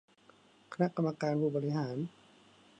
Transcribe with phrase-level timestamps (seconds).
[0.73, 1.95] คณะกรรมการผู้บริหาร